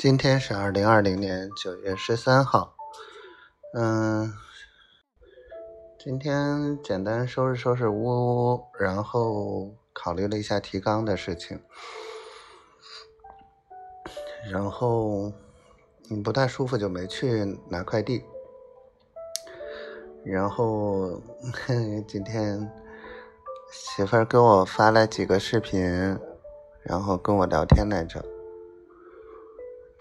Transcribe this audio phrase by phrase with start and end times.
[0.00, 2.74] 今天是二零二零年九月十三号，
[3.74, 4.32] 嗯，
[5.98, 11.60] 今天简单收拾收拾屋，然后考虑了一下提纲的事情，
[14.50, 15.30] 然后
[16.08, 18.24] 嗯不太舒服就没去拿快递，
[20.24, 21.20] 然后
[22.08, 22.72] 今天
[23.70, 25.78] 媳妇儿给我发了几个视频，
[26.84, 28.24] 然后跟我聊天来着。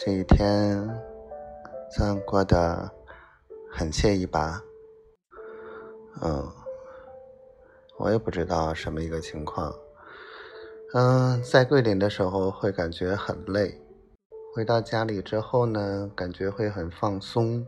[0.01, 0.81] 这一天
[1.91, 2.89] 算过得
[3.69, 4.63] 很惬意吧？
[6.21, 6.49] 嗯，
[7.97, 9.75] 我也不知道什么一个情况。
[10.93, 13.77] 嗯，在桂林的时候会感觉很累，
[14.55, 17.67] 回到家里之后呢，感觉会很放松，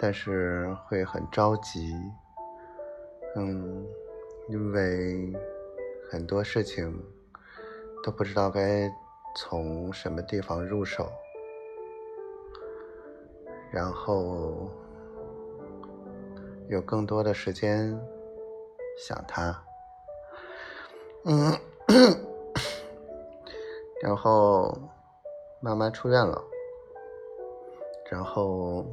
[0.00, 1.94] 但是会很着急。
[3.36, 3.86] 嗯，
[4.48, 5.32] 因为
[6.10, 6.92] 很多事情
[8.02, 8.92] 都不知道该
[9.36, 11.08] 从什么地方入手。
[13.72, 14.68] 然后
[16.68, 17.98] 有更多的时间
[18.98, 19.64] 想他，
[21.24, 21.58] 嗯，
[24.02, 24.78] 然后
[25.60, 26.44] 妈妈出院了，
[28.10, 28.84] 然后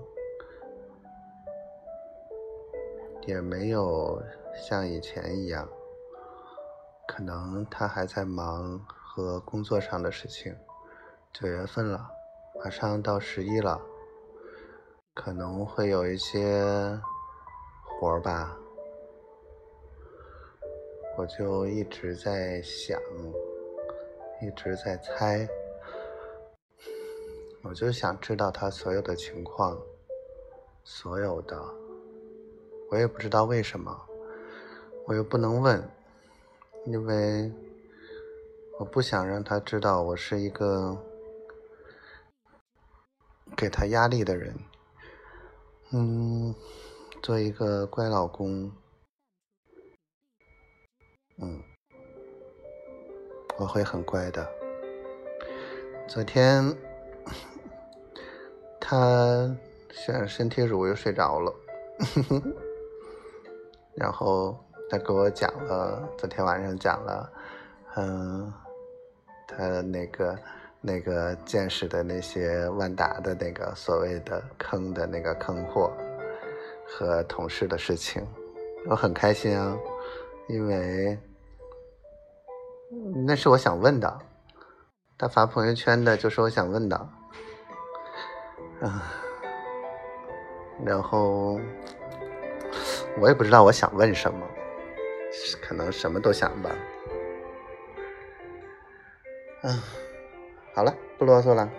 [3.25, 4.23] 也没有
[4.55, 5.67] 像以前一样，
[7.05, 10.55] 可能他还在忙和工作上的事情。
[11.33, 12.09] 九月份了，
[12.63, 13.81] 马上到十一了。
[15.21, 16.41] 可能会有一些
[17.83, 18.57] 活儿吧，
[21.17, 22.97] 我就一直在想，
[24.41, 25.45] 一直在猜，
[27.63, 29.77] 我就想知道他所有的情况，
[30.85, 31.61] 所有的，
[32.89, 33.93] 我也不知道为什么，
[35.05, 35.83] 我又不能问，
[36.85, 37.51] 因为
[38.79, 40.97] 我不想让他知道我是一个
[43.57, 44.55] 给他压力的人。
[45.91, 46.53] 嗯，
[47.23, 48.71] 做一个乖老公，
[51.37, 51.63] 嗯，
[53.57, 54.47] 我会很乖的。
[56.07, 56.63] 昨天
[58.79, 59.57] 他
[59.89, 61.55] 选身体乳又睡着了，
[63.97, 67.33] 然后他给我讲了昨天晚上讲了，
[67.95, 68.53] 嗯，
[69.47, 70.37] 他那个。
[70.81, 75.91] 那个见识的那些万达的那个所谓的坑的那个坑货
[76.87, 78.25] 和同事的事情，
[78.87, 79.77] 我很开心啊，
[80.47, 81.19] 因为
[83.25, 84.19] 那是我想问的。
[85.17, 86.95] 他发朋友圈的就是我想问的，
[88.79, 89.03] 啊，
[90.85, 91.59] 然后
[93.19, 94.47] 我也不知道我想问什么，
[95.61, 96.69] 可能什么都想吧，
[99.63, 100.08] 嗯。
[100.79, 101.69] 好了，不啰嗦了。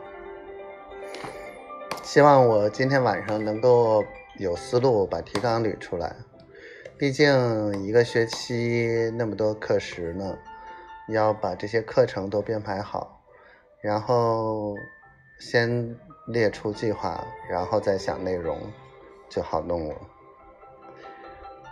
[2.03, 4.05] 希望我今天晚上能够
[4.37, 6.15] 有思路把提纲捋出来。
[6.99, 10.37] 毕竟一个学期那么多课时呢，
[11.09, 13.22] 要把这些课程都编排好，
[13.81, 14.75] 然后
[15.38, 15.97] 先
[16.27, 18.61] 列出计划，然后再想内容，
[19.31, 19.94] 就好弄了。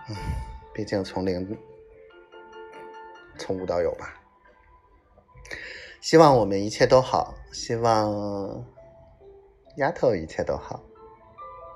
[0.09, 0.17] 嗯，
[0.73, 1.59] 毕竟从零，
[3.37, 4.18] 从无到有吧。
[6.01, 8.65] 希望我们一切都好，希望
[9.77, 10.81] 丫头一切都好，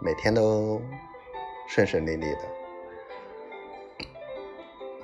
[0.01, 0.81] 每天都
[1.69, 2.39] 顺顺利利的。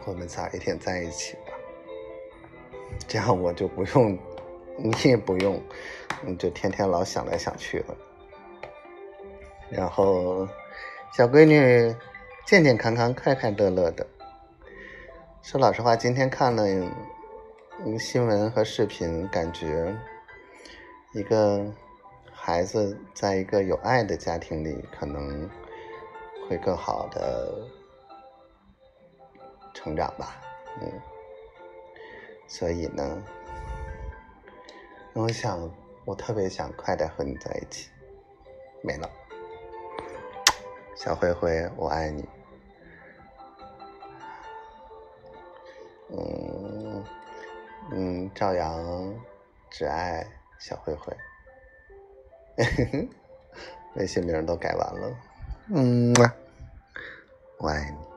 [0.07, 1.53] 我们早一天在一起吧，
[3.07, 4.17] 这样我就不用，
[4.79, 5.61] 你也不用，
[6.23, 7.97] 你就天天老想来想去了。
[9.69, 10.49] 然后
[11.13, 11.95] 小闺女
[12.47, 14.07] 健健康康、快快乐乐的。
[15.43, 16.65] 说老实话，今天看了。
[17.81, 19.97] 嗯，新闻和视频感觉，
[21.13, 21.65] 一个
[22.33, 25.49] 孩子在一个有爱的家庭里，可能
[26.49, 27.65] 会更好的
[29.73, 30.41] 成长吧。
[30.81, 30.93] 嗯，
[32.49, 33.23] 所以呢，
[35.13, 35.71] 我想，
[36.05, 37.91] 我特别想快点和你在一起。
[38.83, 39.09] 没了，
[40.97, 42.29] 小灰灰，我爱你。
[46.11, 47.05] 嗯。
[47.91, 49.15] 嗯，赵阳
[49.71, 50.27] 只爱
[50.59, 51.17] 小灰灰，
[53.97, 55.17] 微信名都改完了。
[55.75, 56.15] 嗯，
[57.59, 58.08] 我爱你。